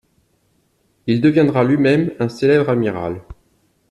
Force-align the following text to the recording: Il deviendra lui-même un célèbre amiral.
Il 1.05 1.21
deviendra 1.21 1.63
lui-même 1.63 2.11
un 2.19 2.27
célèbre 2.27 2.69
amiral. 2.69 3.21